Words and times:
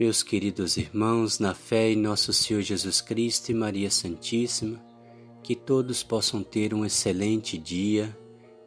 Meus 0.00 0.22
queridos 0.22 0.78
irmãos, 0.78 1.38
na 1.38 1.52
fé 1.52 1.90
em 1.90 1.96
nosso 1.96 2.32
Senhor 2.32 2.62
Jesus 2.62 3.02
Cristo 3.02 3.50
e 3.50 3.54
Maria 3.54 3.90
Santíssima, 3.90 4.82
que 5.42 5.54
todos 5.54 6.02
possam 6.02 6.42
ter 6.42 6.72
um 6.72 6.86
excelente 6.86 7.58
dia 7.58 8.16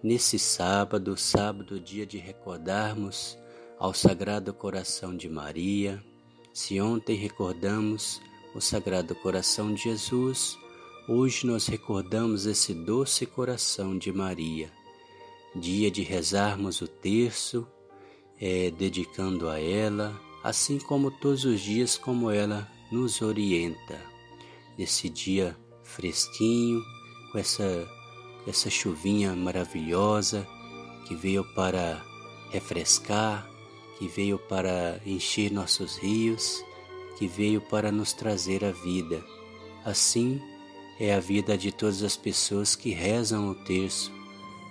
nesse 0.03 0.37
sábado, 0.37 1.17
sábado, 1.17 1.79
dia 1.79 2.05
de 2.05 2.19
recordarmos 2.19 3.35
ao 3.79 3.95
Sagrado 3.95 4.53
Coração 4.53 5.17
de 5.17 5.27
Maria. 5.27 5.99
Se 6.53 6.79
ontem 6.79 7.17
recordamos 7.17 8.21
o 8.53 8.61
Sagrado 8.61 9.15
Coração 9.15 9.73
de 9.73 9.81
Jesus, 9.81 10.55
hoje 11.09 11.47
nós 11.47 11.65
recordamos 11.65 12.45
esse 12.45 12.75
doce 12.75 13.25
coração 13.25 13.97
de 13.97 14.11
Maria. 14.11 14.71
Dia 15.55 15.89
de 15.89 16.03
rezarmos 16.03 16.79
o 16.79 16.87
terço, 16.87 17.67
é, 18.39 18.69
dedicando 18.69 19.49
a 19.49 19.59
ela 19.59 20.15
assim 20.43 20.77
como 20.77 21.09
todos 21.09 21.45
os 21.45 21.61
dias 21.61 21.97
como 21.97 22.29
ela 22.29 22.69
nos 22.91 23.21
orienta. 23.21 23.99
Nesse 24.77 25.09
dia 25.09 25.57
fresquinho, 25.83 26.83
com 27.31 27.37
essa, 27.37 27.87
essa 28.45 28.69
chuvinha 28.69 29.33
maravilhosa 29.35 30.45
que 31.07 31.15
veio 31.15 31.43
para 31.53 32.03
refrescar, 32.51 33.49
que 33.97 34.07
veio 34.07 34.37
para 34.37 34.99
encher 35.05 35.51
nossos 35.51 35.97
rios, 35.97 36.63
que 37.17 37.27
veio 37.27 37.61
para 37.61 37.91
nos 37.91 38.11
trazer 38.11 38.65
a 38.65 38.71
vida. 38.71 39.23
Assim 39.85 40.41
é 40.99 41.13
a 41.13 41.19
vida 41.19 41.57
de 41.57 41.71
todas 41.71 42.03
as 42.03 42.17
pessoas 42.17 42.75
que 42.75 42.89
rezam 42.89 43.49
o 43.49 43.55
terço, 43.55 44.11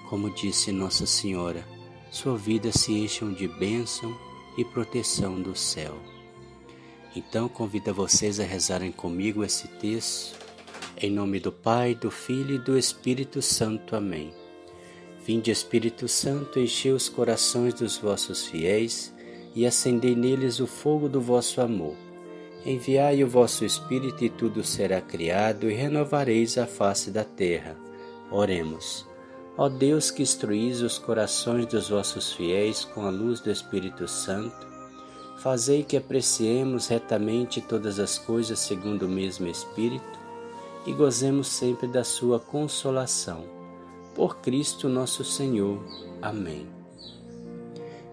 como 0.09 0.31
disse 0.31 0.71
Nossa 0.71 1.07
Senhora, 1.07 1.67
sua 2.11 2.37
vida 2.37 2.71
se 2.73 2.93
encham 2.93 3.33
de 3.33 3.49
bênção 3.49 4.15
e 4.57 4.65
proteção 4.65 5.41
do 5.41 5.57
céu. 5.57 5.97
Então 7.15 7.49
convido 7.49 7.93
vocês 7.93 8.41
a 8.41 8.45
rezarem 8.45 8.91
comigo 8.91 9.45
esse 9.45 9.69
texto, 9.69 10.39
em 10.97 11.11
nome 11.11 11.41
do 11.41 11.53
Pai, 11.53 11.95
do 11.95 12.11
Filho 12.11 12.55
e 12.55 12.59
do 12.59 12.79
Espírito 12.79 13.43
Santo. 13.43 13.95
Amém. 13.97 14.33
Vinde, 15.25 15.51
Espírito 15.51 16.09
Santo, 16.09 16.59
enchei 16.59 16.91
os 16.91 17.09
corações 17.09 17.75
dos 17.75 17.97
vossos 17.97 18.47
fiéis 18.47 19.13
e 19.55 19.67
acendei 19.67 20.17
neles 20.17 20.59
o 20.59 20.67
fogo 20.67 21.09
do 21.09 21.21
vosso 21.21 21.61
amor. 21.61 21.95
Enviai 22.65 23.23
o 23.23 23.29
vosso 23.29 23.65
Espírito 23.65 24.25
e 24.25 24.31
tudo 24.31 24.65
será 24.65 25.01
criado 25.01 25.71
e 25.71 25.75
renovareis 25.75 26.57
a 26.59 26.67
face 26.67 27.11
da 27.11 27.25
terra. 27.25 27.77
Oremos. 28.31 29.12
Ó 29.57 29.69
Deus 29.69 30.11
que 30.11 30.23
instruís 30.23 30.81
os 30.81 30.97
corações 30.99 31.67
dos 31.67 31.91
vossos 31.91 32.33
fiéis 32.33 32.85
com 32.85 33.05
a 33.05 33.11
luz 33.11 33.41
do 33.41 33.51
Espírito 33.51 34.09
Santo, 34.09 34.67
fazei 35.37 35.83
que 35.83 35.97
apreciemos 35.97 36.89
retamente 36.89 37.61
todas 37.61 37.99
as 37.99 38.17
coisas 38.17 38.59
segundo 38.59 39.07
o 39.07 39.09
mesmo 39.09 39.47
Espírito 39.47 40.19
e 40.87 40.93
gozemos 40.93 41.49
sempre 41.49 41.87
da 41.87 42.03
sua 42.03 42.41
consolação. 42.41 43.45
Por 44.15 44.39
Cristo 44.39 44.89
nosso 44.89 45.25
Senhor. 45.25 45.83
Amém. 46.21 46.67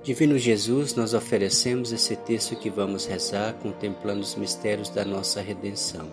Divino 0.03 0.37
Jesus, 0.37 0.95
nós 0.95 1.13
oferecemos 1.13 1.91
esse 1.91 2.15
texto 2.15 2.55
que 2.55 2.69
vamos 2.69 3.05
rezar 3.05 3.53
contemplando 3.55 4.21
os 4.21 4.35
mistérios 4.35 4.89
da 4.89 5.05
nossa 5.05 5.41
redenção. 5.41 6.09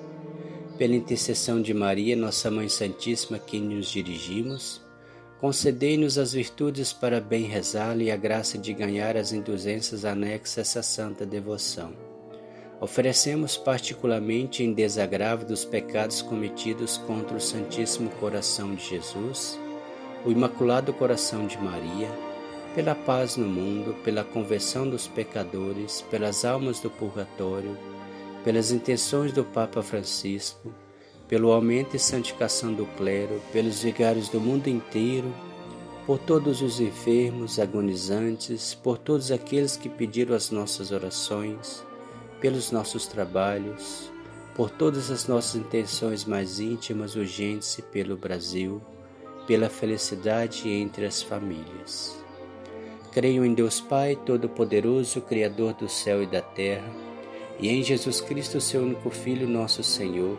Pela 0.77 0.95
intercessão 0.95 1.63
de 1.63 1.73
Maria, 1.73 2.15
nossa 2.15 2.51
Mãe 2.51 2.69
Santíssima, 2.69 3.39
que 3.39 3.59
nos 3.59 3.89
dirigimos, 3.89 4.83
Concedei-nos 5.41 6.17
as 6.17 6.33
virtudes 6.33 6.95
para 6.95 7.21
bem 7.21 7.45
rezá-lo 7.45 8.01
e 8.01 8.11
a 8.11 8.17
graça 8.17 8.57
de 8.57 8.73
ganhar 8.73 9.19
as 9.19 9.33
indulgências 9.33 10.05
anexas 10.07 10.59
a 10.59 10.61
essa 10.63 10.83
santa 10.83 11.27
devoção. 11.27 11.93
Oferecemos 12.81 13.57
particularmente 13.57 14.63
em 14.63 14.73
desagravo 14.73 15.45
dos 15.45 15.65
pecados 15.65 16.23
cometidos 16.23 16.97
contra 16.99 17.37
o 17.37 17.41
Santíssimo 17.41 18.09
Coração 18.19 18.75
de 18.75 18.85
Jesus, 18.85 19.59
o 20.25 20.31
Imaculado 20.31 20.93
Coração 20.93 21.47
de 21.47 21.59
Maria, 21.59 22.11
pela 22.75 22.95
paz 22.95 23.37
no 23.37 23.47
mundo, 23.47 23.95
pela 24.05 24.25
conversão 24.25 24.89
dos 24.89 25.07
pecadores, 25.07 26.03
pelas 26.11 26.45
almas 26.45 26.81
do 26.81 26.91
purgatório, 26.91 27.77
pelas 28.43 28.71
intenções 28.71 29.33
do 29.33 29.45
Papa 29.45 29.83
Francisco, 29.83 30.73
pelo 31.29 31.51
aumento 31.51 31.97
e 31.97 31.99
santificação 31.99 32.73
do 32.73 32.87
clero, 32.87 33.41
pelos 33.53 33.83
vigários 33.83 34.29
do 34.29 34.41
mundo 34.41 34.69
inteiro, 34.69 35.33
por 36.07 36.19
todos 36.19 36.63
os 36.63 36.79
enfermos, 36.79 37.59
agonizantes, 37.59 38.75
por 38.75 38.97
todos 38.97 39.33
aqueles 39.33 39.77
que 39.77 39.89
pediram 39.89 40.37
as 40.37 40.51
nossas 40.51 40.93
orações, 40.93 41.85
pelos 42.41 42.71
nossos 42.71 43.09
trabalhos, 43.09 44.11
por 44.55 44.71
todas 44.71 45.11
as 45.11 45.27
nossas 45.27 45.57
intenções 45.57 46.25
mais 46.25 46.61
íntimas, 46.61 47.17
urgentes 47.17 47.77
e 47.79 47.83
pelo 47.83 48.17
Brasil, 48.17 48.81
pela 49.49 49.69
felicidade 49.69 50.69
entre 50.69 51.07
as 51.07 51.23
famílias. 51.23 52.17
Creio 53.11 53.45
em 53.45 53.53
Deus 53.53 53.81
Pai 53.81 54.15
Todo-Poderoso, 54.15 55.21
Criador 55.23 55.73
do 55.75 55.89
céu 55.89 56.23
e 56.23 56.27
da 56.27 56.41
terra, 56.41 56.89
e 57.59 57.69
em 57.69 57.83
Jesus 57.83 58.21
Cristo, 58.21 58.61
seu 58.61 58.83
único 58.83 59.11
Filho, 59.11 59.49
nosso 59.49 59.83
Senhor 59.83 60.39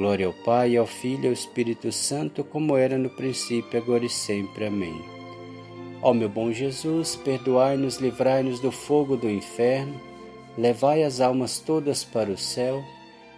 Glória 0.00 0.26
ao 0.26 0.32
Pai, 0.32 0.78
ao 0.78 0.86
Filho 0.86 1.24
e 1.24 1.26
ao 1.26 1.32
Espírito 1.34 1.92
Santo, 1.92 2.42
como 2.42 2.74
era 2.74 2.96
no 2.96 3.10
princípio, 3.10 3.78
agora 3.78 4.02
e 4.02 4.08
sempre. 4.08 4.64
Amém. 4.64 4.98
Ó 6.00 6.14
meu 6.14 6.26
bom 6.26 6.50
Jesus, 6.50 7.16
perdoai-nos, 7.16 7.98
livrai-nos 7.98 8.60
do 8.60 8.72
fogo 8.72 9.14
do 9.14 9.28
inferno, 9.28 10.00
levai 10.56 11.02
as 11.02 11.20
almas 11.20 11.58
todas 11.58 12.02
para 12.02 12.30
o 12.30 12.38
céu 12.38 12.82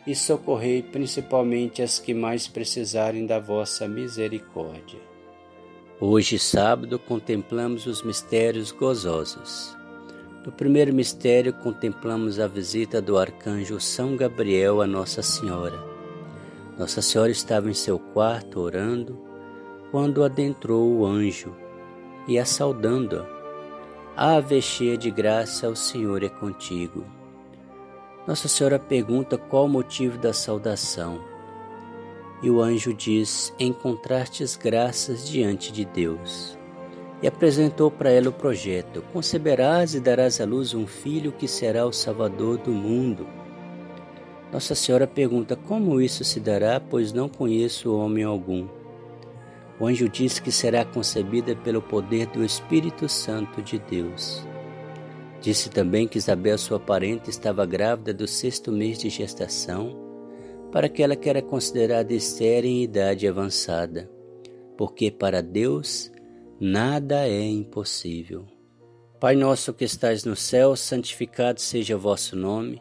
e 0.07 0.15
socorrei 0.15 0.85
principalmente 0.85 1.83
as 1.83 1.99
que 1.99 2.15
mais 2.15 2.47
precisarem 2.47 3.27
da 3.27 3.41
vossa 3.41 3.89
misericórdia. 3.89 5.01
Hoje, 6.01 6.39
sábado, 6.39 6.97
contemplamos 6.97 7.87
os 7.87 8.05
mistérios 8.05 8.71
gozosos. 8.71 9.77
No 10.47 10.53
primeiro 10.53 10.95
mistério, 10.95 11.53
contemplamos 11.53 12.39
a 12.39 12.47
visita 12.47 13.03
do 13.03 13.19
arcanjo 13.19 13.81
São 13.81 14.17
Gabriel 14.17 14.81
a 14.81 14.87
Nossa 14.87 15.23
Senhora. 15.23 15.92
Nossa 16.79 17.03
Senhora 17.03 17.31
estava 17.31 17.71
em 17.71 17.75
seu 17.75 17.99
quarto 17.99 18.61
orando 18.61 19.19
quando 19.91 20.25
adentrou 20.25 20.91
o 20.91 21.07
anjo 21.07 21.55
e 22.27 22.39
a 22.39 22.47
saudando-a. 22.47 23.27
Ave 24.17 24.61
cheia 24.63 24.97
de 24.97 25.11
graça, 25.11 25.69
o 25.69 25.77
Senhor 25.77 26.23
é 26.23 26.29
contigo. 26.31 27.05
Nossa 28.27 28.49
Senhora 28.49 28.79
pergunta 28.79 29.37
qual 29.37 29.67
o 29.67 29.69
motivo 29.69 30.17
da 30.17 30.33
saudação. 30.33 31.21
E 32.43 32.51
o 32.51 32.61
anjo 32.61 32.95
diz: 32.95 33.53
Encontrastes 33.59 34.57
graças 34.57 35.29
diante 35.29 35.73
de 35.73 35.85
Deus. 35.85 36.59
E 37.23 37.27
apresentou 37.27 37.91
para 37.91 38.11
ela 38.11 38.31
o 38.31 38.33
projeto: 38.33 39.03
Conceberás 39.13 39.95
e 39.95 40.01
darás 40.01 40.41
à 40.41 40.45
luz 40.47 40.73
um 40.73 40.87
filho 40.87 41.33
que 41.33 41.47
será 41.47 41.87
o 41.87 41.93
Salvador 41.93 42.59
do 42.59 42.71
mundo. 42.71 43.42
Nossa 44.53 44.75
Senhora 44.75 45.07
pergunta: 45.07 45.57
Como 45.57 46.01
isso 46.01 46.23
se 46.23 46.39
dará, 46.39 46.79
pois 46.79 47.13
não 47.13 47.29
conheço 47.29 47.97
homem 47.97 48.23
algum? 48.23 48.69
O 49.81 49.87
anjo 49.87 50.09
diz 50.09 50.39
que 50.39 50.53
será 50.53 50.85
concebida 50.85 51.57
pelo 51.57 51.81
poder 51.81 52.27
do 52.27 52.45
Espírito 52.45 53.09
Santo 53.09 53.63
de 53.63 53.79
Deus. 53.79 54.47
Disse 55.41 55.71
também 55.71 56.07
que 56.07 56.19
Isabel, 56.19 56.57
sua 56.57 56.79
parente, 56.79 57.31
estava 57.31 57.67
grávida 57.67 58.15
do 58.15 58.29
sexto 58.29 58.71
mês 58.71 58.99
de 58.99 59.09
gestação 59.09 59.99
para 60.71 60.87
aquela 60.87 61.17
que 61.17 61.29
era 61.29 61.43
considerada 61.43 62.15
estéril 62.15 62.71
em 62.71 62.83
idade 62.85 63.27
avançada, 63.27 64.09
porque 64.77 65.11
para 65.11 65.43
Deus 65.43 66.13
nada 66.61 67.27
é 67.27 67.43
impossível. 67.43 68.47
Pai 69.19 69.35
nosso 69.35 69.75
que 69.75 69.85
estais 69.85 70.25
no 70.25 70.37
céu, 70.37 70.77
santificado 70.77 71.61
seja 71.61 71.97
o 71.97 71.99
vosso 71.99 72.37
nome. 72.37 72.81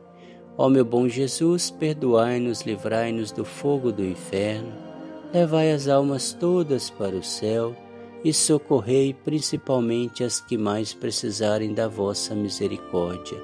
Ó 0.57 0.69
meu 0.69 0.83
bom 0.83 1.07
Jesus, 1.07 1.71
perdoai-nos, 1.71 2.61
livrai-nos 2.61 3.31
do 3.31 3.45
fogo 3.45 3.91
do 3.91 4.05
inferno, 4.05 4.71
levai 5.33 5.71
as 5.71 5.87
almas 5.87 6.33
todas 6.33 6.89
para 6.89 7.15
o 7.15 7.23
céu 7.23 7.75
e 8.23 8.33
socorrei 8.33 9.13
principalmente 9.13 10.23
as 10.23 10.39
que 10.39 10.57
mais 10.57 10.93
precisarem 10.93 11.73
da 11.73 11.87
vossa 11.87 12.35
misericórdia. 12.35 13.37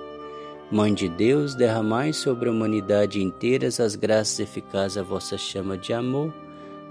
Mãe 0.69 0.93
de 0.93 1.07
Deus, 1.07 1.55
derramai 1.55 2.11
sobre 2.11 2.49
a 2.49 2.51
humanidade 2.51 3.23
inteira 3.23 3.67
as 3.67 3.95
graças 3.95 4.39
eficazes 4.41 4.97
à 4.97 5.03
vossa 5.03 5.37
chama 5.37 5.77
de 5.77 5.93
amor, 5.93 6.33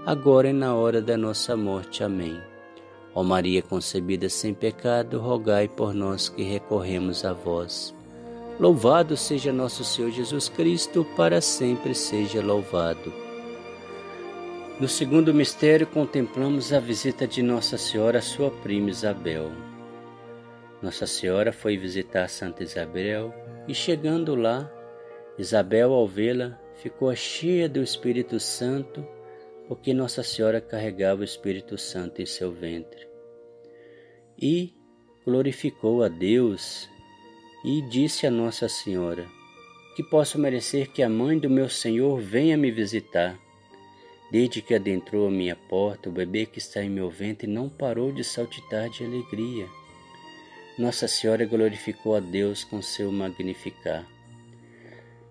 agora 0.05 0.49
e 0.49 0.53
na 0.53 0.73
hora 0.73 0.99
da 0.99 1.15
nossa 1.15 1.55
morte. 1.55 2.03
Amém. 2.03 2.41
Ó 3.13 3.23
Maria 3.23 3.61
concebida 3.61 4.29
sem 4.29 4.53
pecado, 4.53 5.19
rogai 5.19 5.67
por 5.67 5.93
nós 5.93 6.27
que 6.27 6.43
recorremos 6.43 7.23
a 7.23 7.33
vós. 7.33 7.96
Louvado 8.59 9.15
seja 9.15 9.53
nosso 9.53 9.83
Senhor 9.83 10.09
Jesus 10.09 10.49
Cristo, 10.49 11.05
para 11.15 11.39
sempre 11.41 11.93
seja 11.93 12.41
louvado. 12.41 13.13
No 14.79 14.87
segundo 14.87 15.31
mistério, 15.31 15.85
contemplamos 15.85 16.73
a 16.73 16.79
visita 16.79 17.27
de 17.27 17.43
Nossa 17.43 17.77
Senhora 17.77 18.17
à 18.17 18.21
sua 18.21 18.49
prima 18.49 18.89
Isabel. 18.89 19.51
Nossa 20.81 21.05
Senhora 21.05 21.53
foi 21.53 21.77
visitar 21.77 22.27
Santa 22.27 22.63
Isabel 22.63 23.31
e, 23.67 23.75
chegando 23.75 24.33
lá, 24.33 24.71
Isabel, 25.37 25.93
ao 25.93 26.07
vê-la, 26.07 26.59
ficou 26.81 27.15
cheia 27.15 27.69
do 27.69 27.83
Espírito 27.83 28.39
Santo, 28.39 29.05
porque 29.67 29.93
Nossa 29.93 30.23
Senhora 30.23 30.59
carregava 30.59 31.21
o 31.21 31.25
Espírito 31.25 31.77
Santo 31.77 32.23
em 32.23 32.25
seu 32.25 32.51
ventre. 32.51 33.07
E 34.35 34.73
glorificou 35.23 36.01
a 36.01 36.07
Deus 36.07 36.89
e 37.67 37.81
disse 37.81 38.25
a 38.25 38.31
Nossa 38.31 38.69
Senhora: 38.69 39.27
Que 39.93 40.01
posso 40.01 40.39
merecer 40.39 40.89
que 40.89 41.03
a 41.03 41.09
mãe 41.09 41.37
do 41.37 41.49
meu 41.49 41.67
Senhor 41.67 42.17
venha 42.17 42.55
me 42.55 42.71
visitar. 42.71 43.37
Desde 44.31 44.61
que 44.61 44.73
adentrou 44.73 45.27
a 45.27 45.31
minha 45.31 45.55
porta, 45.55 46.07
o 46.07 46.11
bebê 46.11 46.45
que 46.45 46.59
está 46.59 46.81
em 46.81 46.89
meu 46.89 47.09
ventre 47.09 47.45
não 47.45 47.67
parou 47.67 48.13
de 48.13 48.23
saltitar 48.23 48.89
de 48.89 49.03
alegria. 49.03 49.67
Nossa 50.79 51.09
Senhora 51.09 51.45
glorificou 51.45 52.15
a 52.15 52.21
Deus 52.21 52.63
com 52.63 52.81
seu 52.81 53.11
magnificar. 53.11 54.07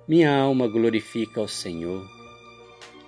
Minha 0.07 0.37
alma 0.37 0.69
glorifica 0.69 1.41
ao 1.41 1.49
Senhor. 1.49 2.07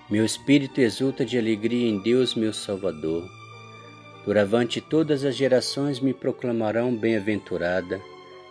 Meu 0.09 0.25
espírito 0.25 0.81
exulta 0.81 1.23
de 1.23 1.37
alegria 1.37 1.87
em 1.87 1.99
Deus, 1.99 2.35
meu 2.35 2.55
Salvador. 2.55 3.29
Duravante 4.25 4.81
todas 4.81 5.23
as 5.23 5.37
gerações 5.37 6.01
me 6.01 6.15
proclamarão 6.15 6.97
bem-aventurada 6.97 8.01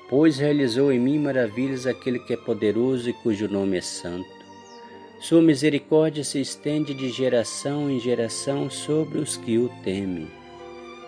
pois 0.10 0.38
realizou 0.38 0.92
em 0.92 1.00
mim 1.00 1.20
maravilhas 1.20 1.86
aquele 1.86 2.20
que 2.20 2.34
é 2.34 2.38
poderoso 2.38 3.10
e 3.10 3.14
cujo 3.14 3.48
nome 3.48 3.78
é 3.78 3.82
santo. 3.82 4.38
Sua 5.20 5.42
misericórdia 5.42 6.24
se 6.24 6.40
estende 6.40 6.94
de 6.94 7.10
geração 7.10 7.90
em 7.90 8.00
geração 8.00 8.70
sobre 8.70 9.18
os 9.18 9.36
que 9.36 9.58
o 9.58 9.68
temem. 9.84 10.28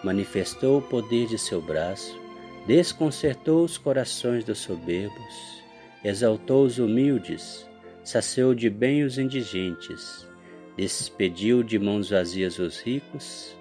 Manifestou 0.03 0.79
o 0.79 0.81
poder 0.81 1.27
de 1.27 1.37
seu 1.37 1.61
braço, 1.61 2.19
desconcertou 2.65 3.63
os 3.63 3.77
corações 3.77 4.43
dos 4.43 4.59
soberbos, 4.59 5.63
exaltou 6.03 6.65
os 6.65 6.79
humildes, 6.79 7.67
saciou 8.03 8.55
de 8.55 8.69
bem 8.69 9.03
os 9.03 9.17
indigentes, 9.17 10.27
despediu 10.75 11.61
de 11.61 11.77
mãos 11.77 12.09
vazias 12.09 12.57
os 12.57 12.81
ricos 12.81 13.55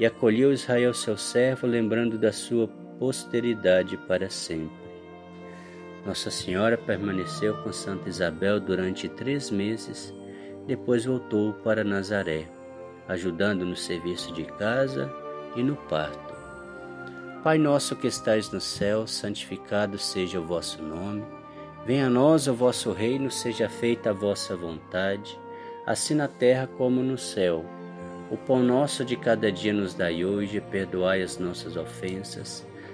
e 0.00 0.06
acolheu 0.06 0.52
Israel 0.52 0.92
seu 0.92 1.16
servo, 1.16 1.66
lembrando 1.66 2.18
da 2.18 2.32
sua 2.32 2.66
posteridade 2.98 3.96
para 3.96 4.28
sempre. 4.28 4.81
Nossa 6.04 6.32
Senhora 6.32 6.76
permaneceu 6.76 7.56
com 7.62 7.72
Santa 7.72 8.08
Isabel 8.08 8.58
durante 8.58 9.08
três 9.08 9.50
meses, 9.50 10.12
depois 10.66 11.04
voltou 11.04 11.52
para 11.52 11.84
Nazaré, 11.84 12.48
ajudando 13.06 13.64
no 13.64 13.76
serviço 13.76 14.32
de 14.32 14.44
casa 14.44 15.12
e 15.54 15.62
no 15.62 15.76
parto. 15.76 16.32
Pai 17.44 17.56
nosso 17.56 17.94
que 17.94 18.08
estais 18.08 18.50
no 18.50 18.60
céu, 18.60 19.06
santificado 19.06 19.96
seja 19.96 20.40
o 20.40 20.46
vosso 20.46 20.82
nome. 20.82 21.24
Venha 21.86 22.06
a 22.06 22.10
nós 22.10 22.48
o 22.48 22.54
vosso 22.54 22.92
reino, 22.92 23.30
seja 23.30 23.68
feita 23.68 24.10
a 24.10 24.12
vossa 24.12 24.56
vontade, 24.56 25.38
assim 25.86 26.14
na 26.14 26.26
terra 26.26 26.68
como 26.78 27.00
no 27.00 27.18
céu. 27.18 27.64
O 28.28 28.36
pão 28.36 28.60
nosso 28.60 29.04
de 29.04 29.16
cada 29.16 29.52
dia 29.52 29.72
nos 29.72 29.94
dai 29.94 30.24
hoje, 30.24 30.60
perdoai 30.60 31.22
as 31.22 31.38
nossas 31.38 31.76
ofensas 31.76 32.66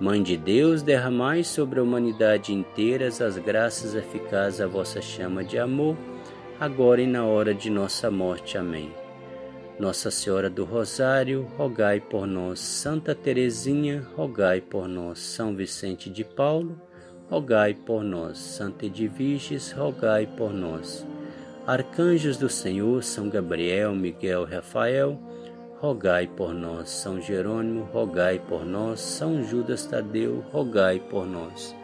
Mãe 0.00 0.22
de 0.22 0.34
Deus, 0.34 0.80
derramai 0.80 1.44
sobre 1.44 1.78
a 1.78 1.82
humanidade 1.82 2.54
inteira 2.54 3.08
as 3.08 3.36
graças 3.36 3.94
eficazes 3.94 4.58
à 4.62 4.66
vossa 4.66 5.02
chama 5.02 5.44
de 5.44 5.58
amor, 5.58 5.94
agora 6.58 7.02
e 7.02 7.06
na 7.06 7.26
hora 7.26 7.52
de 7.52 7.68
nossa 7.68 8.10
morte. 8.10 8.56
Amém. 8.56 8.90
Nossa 9.78 10.10
Senhora 10.10 10.48
do 10.48 10.64
Rosário, 10.64 11.46
rogai 11.58 12.00
por 12.00 12.26
nós. 12.26 12.60
Santa 12.60 13.14
Teresinha, 13.14 14.02
rogai 14.16 14.62
por 14.62 14.88
nós. 14.88 15.18
São 15.18 15.54
Vicente 15.54 16.08
de 16.08 16.24
Paulo, 16.24 16.80
rogai 17.28 17.74
por 17.74 18.02
nós. 18.02 18.38
Santa 18.38 18.86
Edviges, 18.86 19.70
rogai 19.70 20.26
por 20.26 20.50
nós. 20.50 21.06
Arcanjos 21.66 22.38
do 22.38 22.48
Senhor, 22.48 23.04
São 23.04 23.28
Gabriel, 23.28 23.94
Miguel, 23.94 24.46
Rafael, 24.46 25.20
rogai 25.80 26.26
por 26.26 26.52
nós. 26.52 26.90
São 26.90 27.20
Jerônimo, 27.20 27.84
rogai 27.92 28.38
por 28.38 28.64
nós. 28.64 29.00
São 29.00 29.42
Judas 29.42 29.86
Tadeu, 29.86 30.44
rogai 30.52 31.00
por 31.00 31.26
nós. 31.26 31.74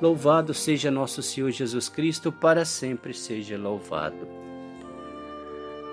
Louvado 0.00 0.52
seja 0.52 0.90
nosso 0.90 1.22
Senhor 1.22 1.50
Jesus 1.50 1.88
Cristo, 1.88 2.32
para 2.32 2.64
sempre 2.64 3.14
seja 3.14 3.56
louvado. 3.56 4.26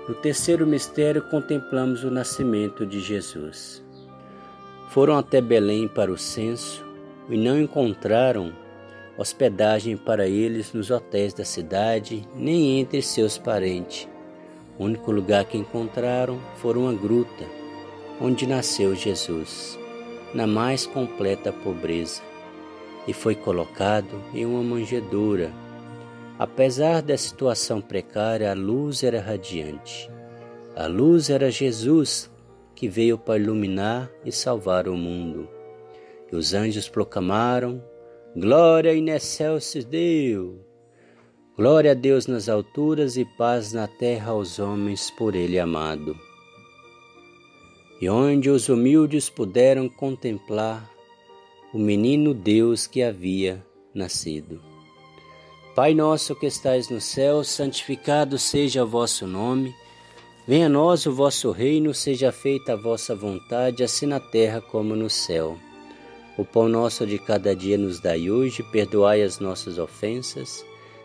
No 0.08 0.14
terceiro 0.14 0.66
mistério, 0.66 1.22
contemplamos 1.22 2.02
o 2.02 2.10
nascimento 2.10 2.84
de 2.84 2.98
Jesus. 2.98 3.84
Foram 4.88 5.16
até 5.16 5.40
Belém 5.40 5.86
para 5.86 6.10
o 6.10 6.18
censo 6.18 6.84
e 7.28 7.36
não 7.36 7.60
encontraram 7.60 8.52
hospedagem 9.16 9.96
para 9.96 10.26
eles 10.26 10.72
nos 10.72 10.90
hotéis 10.90 11.32
da 11.34 11.44
cidade, 11.44 12.26
nem 12.34 12.80
entre 12.80 13.02
seus 13.02 13.38
parentes. 13.38 14.08
O 14.80 14.84
único 14.84 15.12
lugar 15.12 15.44
que 15.44 15.58
encontraram 15.58 16.40
foi 16.56 16.76
uma 16.76 16.92
gruta, 16.94 17.44
onde 18.20 18.46
nasceu 18.46 18.96
Jesus, 18.96 19.78
na 20.34 20.46
mais 20.46 20.86
completa 20.86 21.52
pobreza, 21.52 22.22
e 23.06 23.12
foi 23.12 23.34
colocado 23.34 24.20
em 24.34 24.44
uma 24.44 24.62
manjedoura 24.62 25.52
Apesar 26.40 27.02
da 27.02 27.18
situação 27.18 27.82
precária, 27.82 28.50
a 28.50 28.54
luz 28.54 29.02
era 29.02 29.20
radiante. 29.20 30.10
A 30.74 30.86
luz 30.86 31.28
era 31.28 31.50
Jesus 31.50 32.30
que 32.74 32.88
veio 32.88 33.18
para 33.18 33.38
iluminar 33.38 34.10
e 34.24 34.32
salvar 34.32 34.88
o 34.88 34.96
mundo. 34.96 35.46
E 36.32 36.34
os 36.34 36.54
anjos 36.54 36.88
proclamaram: 36.88 37.84
Glória 38.34 38.94
in 38.94 39.10
excelsis 39.10 39.84
Deus! 39.84 40.69
Glória 41.60 41.90
a 41.90 41.94
Deus 41.94 42.26
nas 42.26 42.48
alturas 42.48 43.18
e 43.18 43.24
paz 43.26 43.70
na 43.74 43.86
terra 43.86 44.30
aos 44.30 44.58
homens 44.58 45.10
por 45.10 45.34
Ele 45.34 45.58
amado. 45.58 46.18
E 48.00 48.08
onde 48.08 48.48
os 48.48 48.70
humildes 48.70 49.28
puderam 49.28 49.86
contemplar 49.86 50.90
o 51.70 51.78
menino 51.78 52.32
Deus 52.32 52.86
que 52.86 53.02
havia 53.02 53.62
nascido. 53.92 54.58
Pai 55.76 55.92
nosso 55.92 56.34
que 56.34 56.46
estais 56.46 56.88
no 56.88 56.98
céu, 56.98 57.44
santificado 57.44 58.38
seja 58.38 58.82
o 58.82 58.88
vosso 58.88 59.26
nome. 59.26 59.74
Venha 60.48 60.64
a 60.64 60.70
nós 60.70 61.04
o 61.04 61.12
vosso 61.12 61.50
reino, 61.50 61.92
seja 61.92 62.32
feita 62.32 62.72
a 62.72 62.76
vossa 62.76 63.14
vontade, 63.14 63.84
assim 63.84 64.06
na 64.06 64.18
terra 64.18 64.62
como 64.62 64.96
no 64.96 65.10
céu. 65.10 65.58
O 66.38 66.44
pão 66.44 66.70
nosso 66.70 67.06
de 67.06 67.18
cada 67.18 67.54
dia 67.54 67.76
nos 67.76 68.00
dai 68.00 68.30
hoje, 68.30 68.62
perdoai 68.62 69.20
as 69.20 69.38
nossas 69.40 69.76
ofensas, 69.78 70.64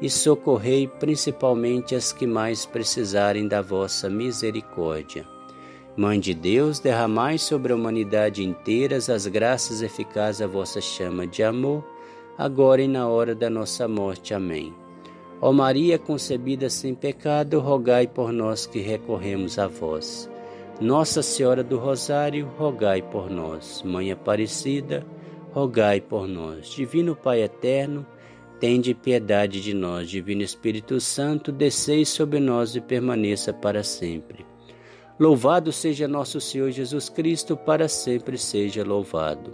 e 0.00 0.10
socorrei 0.10 0.86
principalmente 0.86 1.94
as 1.94 2.12
que 2.12 2.26
mais 2.26 2.66
precisarem 2.66 3.46
da 3.46 3.62
vossa 3.62 4.10
misericórdia. 4.10 5.26
Mãe 5.96 6.18
de 6.18 6.34
Deus, 6.34 6.80
derramai 6.80 7.38
sobre 7.38 7.72
a 7.72 7.76
humanidade 7.76 8.42
inteira 8.42 8.96
as 8.96 9.26
graças 9.26 9.80
eficazes 9.80 10.42
à 10.42 10.46
vossa 10.46 10.80
chama 10.80 11.26
de 11.26 11.42
amor, 11.42 11.84
agora 12.36 12.82
e 12.82 12.88
na 12.88 13.08
hora 13.08 13.34
da 13.34 13.48
nossa 13.48 13.86
morte. 13.86 14.34
Amém. 14.34 14.74
Ó 15.40 15.52
Maria 15.52 15.98
concebida 15.98 16.68
sem 16.68 16.94
pecado, 16.94 17.60
rogai 17.60 18.06
por 18.06 18.32
nós 18.32 18.66
que 18.66 18.80
recorremos 18.80 19.58
a 19.58 19.68
vós. 19.68 20.28
Nossa 20.80 21.22
Senhora 21.22 21.62
do 21.62 21.78
Rosário, 21.78 22.50
rogai 22.58 23.00
por 23.00 23.30
nós. 23.30 23.80
Mãe 23.84 24.10
Aparecida, 24.10 25.06
rogai 25.52 26.00
por 26.00 26.26
nós. 26.26 26.68
Divino 26.70 27.14
Pai 27.14 27.42
eterno, 27.42 28.04
tende 28.64 28.94
piedade 28.94 29.60
de 29.60 29.74
nós. 29.74 30.08
Divino 30.08 30.40
Espírito 30.40 30.98
Santo, 30.98 31.52
descei 31.52 32.02
sobre 32.06 32.40
nós 32.40 32.74
e 32.74 32.80
permaneça 32.80 33.52
para 33.52 33.84
sempre. 33.84 34.46
Louvado 35.20 35.70
seja 35.70 36.08
nosso 36.08 36.40
Senhor 36.40 36.70
Jesus 36.70 37.10
Cristo, 37.10 37.58
para 37.58 37.88
sempre 37.88 38.38
seja 38.38 38.82
louvado. 38.82 39.50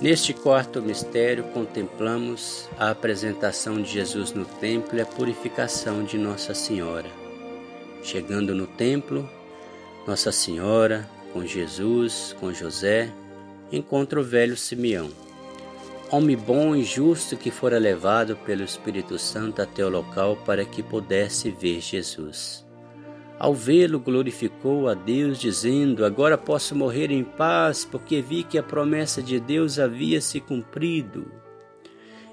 Neste 0.00 0.32
quarto 0.32 0.80
mistério, 0.80 1.44
contemplamos 1.52 2.66
a 2.78 2.88
apresentação 2.88 3.82
de 3.82 3.90
Jesus 3.90 4.32
no 4.32 4.46
templo 4.46 4.96
e 4.96 5.02
a 5.02 5.06
purificação 5.06 6.02
de 6.02 6.16
Nossa 6.16 6.54
Senhora. 6.54 7.10
Chegando 8.02 8.54
no 8.54 8.66
templo, 8.66 9.28
Nossa 10.06 10.32
Senhora, 10.32 11.06
com 11.30 11.44
Jesus, 11.44 12.34
com 12.40 12.54
José, 12.54 13.12
encontra 13.70 14.18
o 14.18 14.24
velho 14.24 14.56
Simeão, 14.56 15.10
homem 16.12 16.36
bom 16.36 16.76
e 16.76 16.84
justo 16.84 17.38
que 17.38 17.50
fora 17.50 17.78
levado 17.78 18.36
pelo 18.36 18.62
Espírito 18.62 19.18
Santo 19.18 19.62
até 19.62 19.82
o 19.82 19.88
local 19.88 20.36
para 20.44 20.62
que 20.62 20.82
pudesse 20.82 21.50
ver 21.50 21.80
Jesus. 21.80 22.66
Ao 23.38 23.54
vê-lo, 23.54 23.98
glorificou 23.98 24.88
a 24.88 24.94
Deus, 24.94 25.38
dizendo: 25.38 26.04
Agora 26.04 26.36
posso 26.36 26.76
morrer 26.76 27.10
em 27.10 27.24
paz, 27.24 27.84
porque 27.84 28.20
vi 28.20 28.44
que 28.44 28.58
a 28.58 28.62
promessa 28.62 29.22
de 29.22 29.40
Deus 29.40 29.78
havia 29.78 30.20
se 30.20 30.38
cumprido. 30.38 31.32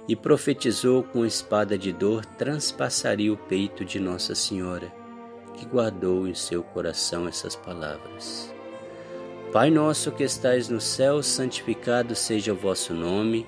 E 0.10 0.16
profetizou 0.16 1.02
com 1.02 1.26
espada 1.26 1.78
de 1.78 1.94
dor 1.94 2.26
transpassaria 2.26 3.32
o 3.32 3.38
peito 3.38 3.86
de 3.86 4.00
Nossa 4.00 4.36
Senhora, 4.36 4.92
que 5.56 5.66
guardou 5.66 6.28
em 6.28 6.36
seu 6.36 6.64
coração 6.64 7.28
essas 7.28 7.56
palavras. 7.56 8.54
Pai 9.54 9.72
nosso 9.72 10.12
que 10.12 10.24
estais 10.24 10.68
no 10.68 10.82
céu, 10.82 11.24
santificado 11.24 12.14
seja 12.14 12.52
o 12.52 12.58
vosso 12.58 12.94
nome. 12.94 13.48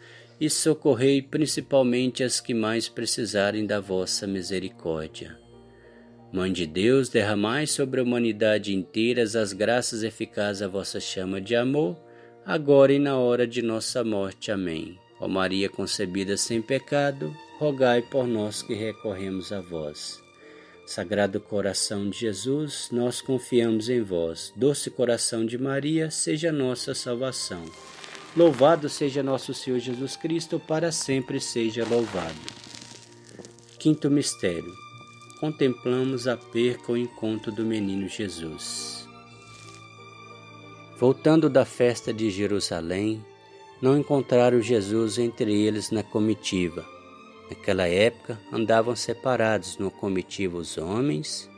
e 0.41 0.49
socorrei 0.49 1.21
principalmente 1.21 2.23
as 2.23 2.41
que 2.41 2.51
mais 2.51 2.89
precisarem 2.89 3.63
da 3.63 3.79
vossa 3.79 4.25
misericórdia. 4.25 5.37
Mãe 6.33 6.51
de 6.51 6.65
Deus, 6.65 7.09
derramai 7.09 7.67
sobre 7.67 7.99
a 7.99 8.03
humanidade 8.03 8.73
inteira 8.73 9.21
as 9.21 9.53
graças 9.53 10.01
eficazes 10.01 10.63
à 10.63 10.67
vossa 10.67 10.99
chama 10.99 11.39
de 11.39 11.55
amor, 11.55 11.95
agora 12.43 12.91
e 12.91 12.97
na 12.97 13.19
hora 13.19 13.45
de 13.45 13.61
nossa 13.61 14.03
morte. 14.03 14.51
Amém. 14.51 14.97
Ó 15.19 15.27
Maria 15.27 15.69
concebida 15.69 16.35
sem 16.35 16.59
pecado, 16.59 17.31
rogai 17.59 18.01
por 18.01 18.25
nós 18.25 18.63
que 18.63 18.73
recorremos 18.73 19.51
a 19.51 19.61
vós. 19.61 20.23
Sagrado 20.87 21.39
coração 21.39 22.09
de 22.09 22.17
Jesus, 22.17 22.89
nós 22.91 23.21
confiamos 23.21 23.89
em 23.89 24.01
vós. 24.01 24.51
Doce 24.55 24.89
coração 24.89 25.45
de 25.45 25.59
Maria, 25.59 26.09
seja 26.09 26.51
nossa 26.51 26.95
salvação. 26.95 27.63
Louvado 28.35 28.87
seja 28.87 29.21
nosso 29.21 29.53
Senhor 29.53 29.79
Jesus 29.79 30.15
Cristo, 30.15 30.59
para 30.59 30.91
sempre 30.91 31.39
seja 31.39 31.85
louvado. 31.85 32.35
Quinto 33.77 34.09
mistério. 34.09 34.73
Contemplamos 35.39 36.27
a 36.27 36.37
perca 36.37 36.91
ou 36.91 36.97
encontro 36.97 37.51
do 37.51 37.65
menino 37.65 38.07
Jesus. 38.07 39.07
Voltando 40.97 41.49
da 41.49 41.65
festa 41.65 42.13
de 42.13 42.29
Jerusalém, 42.29 43.25
não 43.81 43.97
encontraram 43.97 44.61
Jesus 44.61 45.17
entre 45.17 45.51
eles 45.51 45.89
na 45.89 46.03
comitiva 46.03 46.85
Naquela 47.51 47.85
época 47.85 48.39
andavam 48.49 48.95
separados 48.95 49.77
no 49.77 49.91
comitiva 49.91 50.57
os 50.57 50.77
homens 50.77 51.49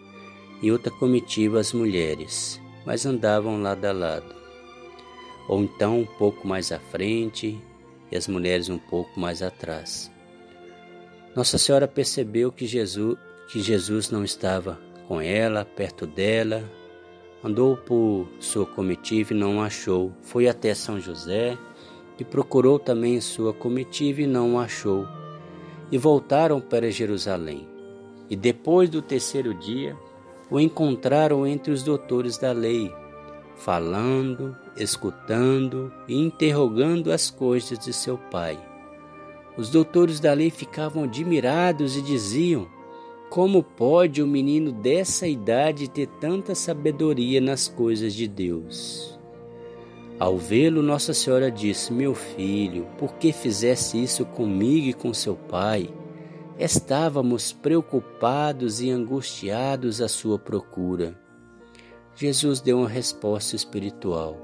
e 0.60 0.72
outra 0.72 0.90
comitiva 0.90 1.60
as 1.60 1.72
mulheres, 1.72 2.60
mas 2.84 3.06
andavam 3.06 3.62
lado 3.62 3.86
a 3.86 3.92
lado. 3.92 4.43
Ou 5.48 5.64
então 5.64 6.00
um 6.00 6.06
pouco 6.06 6.48
mais 6.48 6.72
à 6.72 6.80
frente 6.80 7.60
e 8.12 8.16
as 8.16 8.28
mulheres 8.28 8.70
um 8.70 8.78
pouco 8.78 9.20
mais 9.20 9.42
atrás. 9.42 10.12
Nossa 11.36 11.58
Senhora 11.58 11.88
percebeu 11.88 12.52
que 12.52 12.66
Jesus, 12.66 13.18
que 13.52 13.60
Jesus 13.60 14.12
não 14.12 14.24
estava 14.24 14.80
com 15.08 15.20
ela, 15.20 15.66
perto 15.66 16.06
dela, 16.06 16.64
andou 17.44 17.76
por 17.76 18.28
sua 18.40 18.66
comitiva 18.66 19.34
e 19.34 19.38
não 19.38 19.62
achou. 19.62 20.14
Foi 20.22 20.48
até 20.48 20.74
São 20.74 21.00
José 21.00 21.58
e 22.20 22.24
procurou 22.24 22.80
também 22.80 23.20
sua 23.20 23.54
comitiva 23.54 24.22
e 24.22 24.28
não 24.28 24.60
achou. 24.60 25.08
E 25.92 25.98
voltaram 25.98 26.62
para 26.62 26.92
Jerusalém. 26.92 27.68
E 28.30 28.36
depois 28.36 28.90
do 28.90 29.02
terceiro 29.02 29.54
dia, 29.54 29.96
o 30.50 30.60
encontraram 30.60 31.46
entre 31.46 31.72
os 31.72 31.84
doutores 31.84 32.38
da 32.38 32.52
lei, 32.52 32.94
falando, 33.58 34.56
escutando 34.78 35.92
e 36.08 36.16
interrogando 36.16 37.12
as 37.12 37.30
coisas 37.30 37.78
de 37.80 37.94
seu 37.94 38.18
pai. 38.18 38.60
Os 39.56 39.70
doutores 39.70 40.20
da 40.20 40.34
lei 40.34 40.50
ficavam 40.50 41.04
admirados 41.04 41.96
e 41.96 42.02
diziam: 42.02 42.68
Como 43.30 43.62
pode 43.62 44.22
um 44.24 44.28
menino 44.28 44.72
dessa 44.72 45.28
idade 45.28 45.88
ter 45.88 46.08
tanta 46.20 46.56
sabedoria 46.56 47.40
nas 47.40 47.68
coisas 47.68 48.14
de 48.14 48.28
Deus? 48.28 49.20
Ao 50.20 50.38
vê-lo, 50.38 50.82
Nossa 50.82 51.14
Senhora 51.14 51.52
disse: 51.52 51.94
Meu 51.94 52.16
filho, 52.16 52.88
por 52.98 53.14
que 53.16 53.32
fizesse 53.32 54.02
isso 54.02 54.26
comigo 54.26 54.88
e 54.88 54.94
com 54.94 55.14
seu 55.14 55.36
pai? 55.36 55.94
Estávamos 56.58 57.52
preocupados 57.52 58.80
e 58.80 58.90
angustiados 58.92 60.02
à 60.02 60.08
sua 60.08 60.38
procura. 60.38 61.20
Jesus 62.16 62.62
deu 62.62 62.78
uma 62.78 62.90
resposta 62.90 63.56
espiritual. 63.56 64.43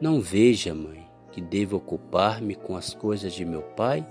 Não 0.00 0.20
veja, 0.20 0.72
mãe, 0.72 1.08
que 1.32 1.40
devo 1.40 1.76
ocupar-me 1.76 2.54
com 2.54 2.76
as 2.76 2.94
coisas 2.94 3.32
de 3.32 3.44
meu 3.44 3.62
pai? 3.62 4.06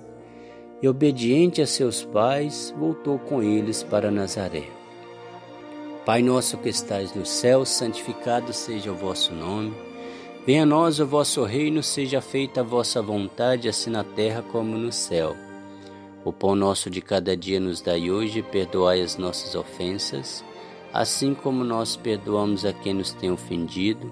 E 0.81 0.87
obediente 0.87 1.61
a 1.61 1.65
seus 1.65 2.03
pais, 2.03 2.73
voltou 2.77 3.17
com 3.17 3.41
eles 3.41 3.83
para 3.83 4.11
Nazaré. 4.11 4.67
Pai 6.05 6.21
nosso 6.21 6.57
que 6.57 6.67
estais 6.67 7.15
no 7.15 7.25
céu, 7.25 7.65
santificado 7.65 8.51
seja 8.51 8.91
o 8.91 8.95
vosso 8.95 9.33
nome. 9.33 9.73
Venha 10.45 10.63
a 10.63 10.65
nós 10.65 10.99
o 10.99 11.07
vosso 11.07 11.45
reino, 11.45 11.81
seja 11.81 12.19
feita 12.19 12.59
a 12.59 12.63
vossa 12.65 13.01
vontade, 13.01 13.69
assim 13.69 13.89
na 13.89 14.03
terra 14.03 14.41
como 14.41 14.77
no 14.77 14.91
céu. 14.91 15.37
O 16.25 16.33
pão 16.33 16.53
nosso 16.53 16.89
de 16.89 16.99
cada 16.99 17.35
dia 17.35 17.61
nos 17.61 17.79
dai 17.79 18.11
hoje, 18.11 18.41
perdoai 18.41 19.01
as 19.01 19.15
nossas 19.15 19.55
ofensas, 19.55 20.43
assim 20.91 21.33
como 21.33 21.63
nós 21.63 21.95
perdoamos 21.95 22.65
a 22.65 22.73
quem 22.73 22.93
nos 22.93 23.13
tem 23.13 23.31
ofendido, 23.31 24.11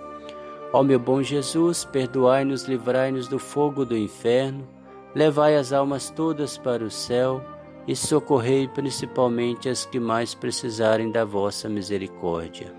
Ó 0.73 0.83
meu 0.83 0.97
bom 0.97 1.21
Jesus, 1.21 1.83
perdoai-nos, 1.83 2.63
livrai-nos 2.63 3.27
do 3.27 3.37
fogo 3.37 3.85
do 3.85 3.97
inferno, 3.97 4.65
levai 5.13 5.57
as 5.57 5.73
almas 5.73 6.09
todas 6.09 6.57
para 6.57 6.83
o 6.83 6.89
céu 6.89 7.41
e 7.85 7.95
socorrei 7.95 8.69
principalmente 8.69 9.67
as 9.67 9.85
que 9.85 9.99
mais 9.99 10.33
precisarem 10.33 11.11
da 11.11 11.25
vossa 11.25 11.67
misericórdia. 11.67 12.73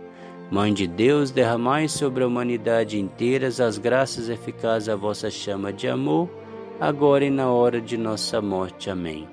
Mãe 0.50 0.72
de 0.72 0.87
Deus, 0.87 1.31
derramai 1.31 1.88
sobre 1.88 2.24
a 2.24 2.26
humanidade 2.26 2.98
inteira 2.98 3.48
as 3.48 3.78
graças 3.78 4.28
eficazes 4.28 4.88
à 4.88 4.96
vossa 4.96 5.31
chama 5.31 5.72
de 5.72 5.88
amor, 5.88 6.31
agora 6.81 7.24
e 7.24 7.31
na 7.31 7.50
hora 7.50 7.81
de 7.81 7.96
nossa 7.96 8.40
morte. 8.40 8.88
Amém. 8.90 9.28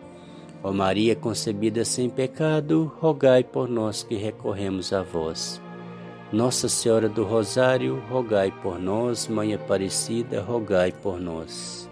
Ó 0.62 0.74
Maria 0.74 1.16
concebida 1.16 1.86
sem 1.86 2.10
pecado, 2.10 2.92
rogai 3.00 3.44
por 3.44 3.70
nós 3.70 4.04
que 4.04 4.16
recorremos 4.16 4.92
a 4.92 5.02
vós. 5.02 5.62
Nossa 6.32 6.70
Senhora 6.70 7.10
do 7.10 7.24
Rosário, 7.24 8.04
rogai 8.08 8.52
por 8.62 8.80
nós. 8.80 9.28
Mãe 9.28 9.56
Aparecida, 9.56 10.40
rogai 10.40 10.92
por 10.92 11.20
nós. 11.20 11.90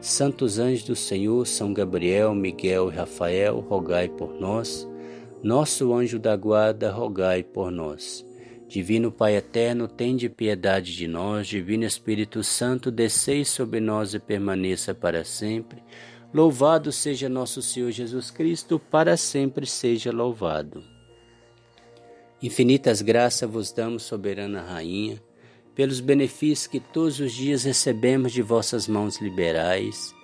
Santos 0.00 0.58
anjos 0.58 0.82
do 0.82 0.96
Senhor, 0.96 1.46
São 1.46 1.72
Gabriel, 1.72 2.34
Miguel 2.34 2.90
e 2.90 2.96
Rafael, 2.96 3.60
rogai 3.60 4.08
por 4.08 4.34
nós. 4.40 4.88
Nosso 5.40 5.94
anjo 5.94 6.18
da 6.18 6.34
guarda, 6.34 6.90
rogai 6.90 7.44
por 7.44 7.70
nós. 7.70 8.26
Divino 8.66 9.12
Pai 9.12 9.36
eterno, 9.36 9.86
tende 9.86 10.28
piedade 10.28 10.92
de 10.92 11.06
nós. 11.06 11.46
Divino 11.46 11.84
Espírito 11.84 12.42
Santo, 12.42 12.90
descei 12.90 13.44
sobre 13.44 13.78
nós 13.78 14.14
e 14.14 14.18
permaneça 14.18 14.92
para 14.96 15.22
sempre. 15.22 15.80
Louvado 16.34 16.90
seja 16.90 17.28
nosso 17.28 17.62
Senhor 17.62 17.92
Jesus 17.92 18.32
Cristo, 18.32 18.80
para 18.80 19.16
sempre 19.16 19.64
seja 19.64 20.10
louvado. 20.10 20.95
Infinitas 22.42 23.00
graças 23.00 23.48
vos 23.48 23.72
damos, 23.72 24.02
soberana 24.02 24.60
Rainha, 24.60 25.22
pelos 25.74 26.00
benefícios 26.00 26.66
que 26.66 26.78
todos 26.80 27.18
os 27.18 27.32
dias 27.32 27.64
recebemos 27.64 28.32
de 28.32 28.42
vossas 28.42 28.86
mãos 28.86 29.20
liberais. 29.20 30.14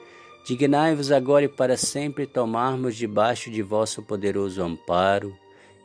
Dignai-vos 0.45 1.11
agora 1.11 1.47
e 1.47 1.49
para 1.49 1.77
sempre 1.77 2.27
tomarmos 2.27 2.97
debaixo 2.97 3.51
de 3.51 3.63
vosso 3.63 4.03
poderoso 4.03 4.63
amparo, 4.63 5.35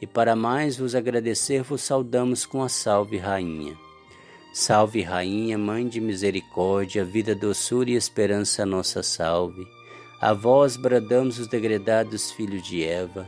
e 0.02 0.06
para 0.06 0.36
mais 0.36 0.78
vos 0.78 0.96
agradecer, 0.96 1.64
vos 1.64 1.82
saudamos 1.82 2.46
com 2.46 2.62
a 2.62 2.70
Salve 2.70 3.18
Rainha. 3.18 3.78
Salve 4.54 5.02
Rainha, 5.02 5.58
Mãe 5.58 5.88
de 5.88 6.02
Misericórdia, 6.02 7.06
vida, 7.06 7.34
doçura 7.36 7.92
e 7.92 7.96
esperança, 7.96 8.66
nossa 8.66 9.02
salve. 9.02 9.66
A 10.20 10.34
vós 10.34 10.76
bradamos 10.76 11.40
os 11.40 11.48
degredados 11.48 12.32
filhos 12.32 12.64
de 12.64 12.84
Eva, 12.84 13.28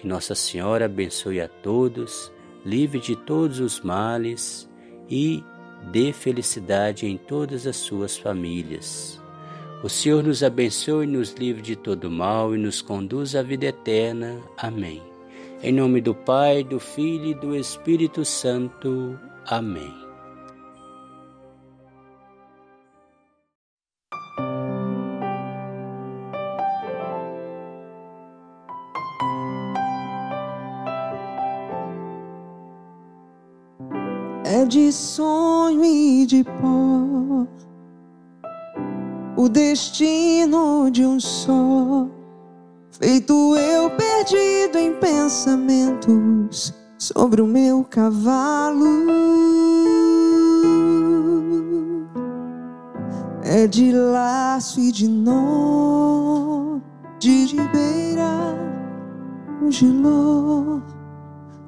Que 0.00 0.06
Nossa 0.06 0.34
Senhora 0.34 0.86
abençoe 0.86 1.42
a 1.42 1.48
todos, 1.48 2.32
livre 2.64 2.98
de 2.98 3.14
todos 3.14 3.60
os 3.60 3.82
males 3.82 4.66
e 5.10 5.44
dê 5.92 6.10
felicidade 6.10 7.06
em 7.06 7.18
todas 7.18 7.66
as 7.66 7.76
suas 7.76 8.16
famílias. 8.16 9.20
O 9.82 9.90
Senhor 9.90 10.22
nos 10.22 10.42
abençoe 10.42 11.06
nos 11.06 11.34
livre 11.34 11.60
de 11.60 11.76
todo 11.76 12.10
mal 12.10 12.54
e 12.54 12.58
nos 12.58 12.80
conduz 12.80 13.36
à 13.36 13.42
vida 13.42 13.66
eterna. 13.66 14.40
Amém. 14.56 15.02
Em 15.62 15.72
nome 15.72 16.00
do 16.00 16.14
Pai, 16.14 16.64
do 16.64 16.80
Filho 16.80 17.26
e 17.26 17.34
do 17.34 17.54
Espírito 17.54 18.24
Santo. 18.24 19.18
Amém. 19.46 19.99
De 34.70 34.92
sonho 34.92 35.84
e 35.84 36.24
de 36.24 36.44
pó 36.44 37.44
o 39.36 39.48
destino 39.48 40.88
de 40.92 41.04
um 41.04 41.18
só. 41.18 42.06
Feito 42.92 43.56
eu 43.56 43.90
perdido 43.90 44.78
em 44.78 44.94
pensamentos 44.94 46.72
sobre 46.96 47.42
o 47.42 47.48
meu 47.48 47.82
cavalo. 47.82 49.06
É 53.42 53.66
de 53.66 53.90
laço 53.90 54.78
e 54.78 54.92
de 54.92 55.08
nó, 55.08 56.78
de 57.18 57.46
ribeira, 57.46 58.56
um 59.60 59.68
giló 59.72 60.80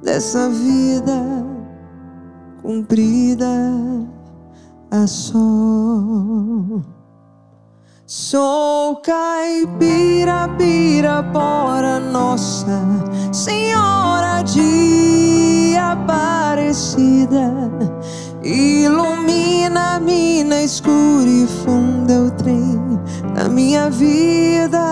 dessa 0.02 0.48
vida 0.48 1.51
cumprida 2.62 3.52
a 4.90 5.06
sol. 5.06 6.82
Sou 8.06 8.96
caipira, 8.96 10.48
pirapora, 10.56 11.98
Nossa 11.98 12.80
Senhora 13.32 14.42
de 14.42 15.74
Aparecida. 15.78 17.50
Ilumina 18.44 19.96
a 19.96 20.00
mina 20.00 20.62
escura 20.62 21.28
e 21.28 21.46
funda 21.46 22.24
o 22.24 22.30
trem 22.30 23.00
da 23.34 23.48
minha 23.48 23.88
vida. 23.90 24.82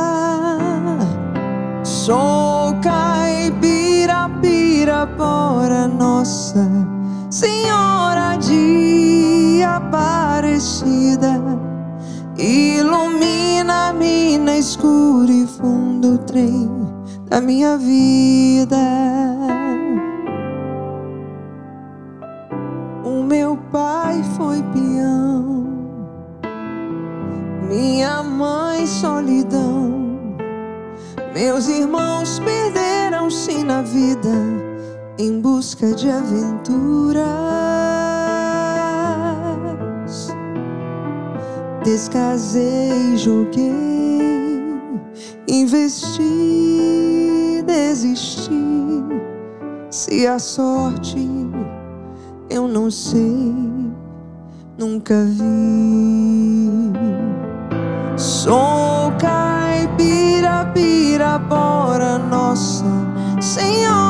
Sou 1.85 2.75
caipira, 2.81 4.31
pirapora, 4.41 5.87
Nossa 5.87 6.90
Senhora 7.31 8.37
de 8.39 9.63
Aparecida 9.65 11.41
Ilumina-me 12.37 14.37
na 14.37 14.59
escura 14.59 15.31
e 15.31 15.47
fundo 15.47 16.19
trem 16.19 16.69
da 17.27 17.41
minha 17.41 17.79
vida. 17.79 18.77
O 23.05 23.23
meu 23.23 23.57
pai 23.71 24.25
foi 24.37 24.61
peão, 24.73 25.69
minha 27.69 28.25
mãe 28.25 28.89
solidão. 28.89 30.27
Meus 31.33 31.69
irmãos 31.69 32.41
perderam-se 32.41 33.63
na 33.63 33.83
vida 33.83 34.70
em 35.21 35.39
busca 35.39 35.93
de 35.93 36.09
aventura. 36.09 37.27
Descasei, 41.85 43.19
joguei, 43.19 44.63
investi, 45.47 46.23
desisti. 47.67 48.51
Se 49.91 50.27
a 50.27 50.39
sorte 50.39 51.29
eu 52.49 52.67
não 52.67 52.91
sei, 52.91 53.55
nunca 54.79 55.23
vi. 55.27 56.93
Sou 58.17 59.13
caipira, 59.19 60.65
pirapora, 60.73 62.17
Nossa 62.19 62.87
Senhora 63.39 64.10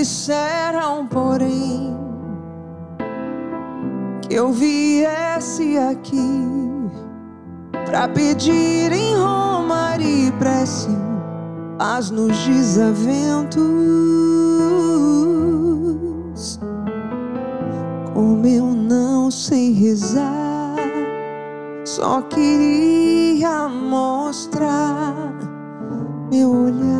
Disseram, 0.00 1.06
porém, 1.06 1.94
que 4.22 4.34
eu 4.34 4.50
viesse 4.50 5.76
aqui 5.76 6.40
para 7.84 8.08
pedir 8.08 8.92
em 8.92 9.14
Roma 9.16 9.96
e 9.98 10.32
prece 10.38 10.88
paz 11.78 12.10
nos 12.10 12.34
desaventos. 12.46 13.60
Como 18.14 18.46
eu 18.46 18.64
não 18.68 19.30
sei 19.30 19.74
rezar, 19.74 20.76
só 21.84 22.22
queria 22.22 23.68
mostrar 23.68 25.14
meu 26.30 26.50
olhar 26.50 26.99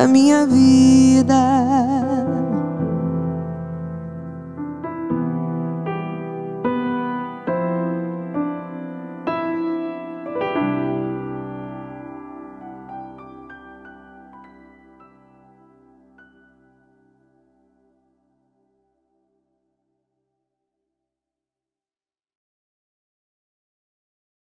da 0.00 0.08
minha 0.08 0.46
vida. 0.46 1.89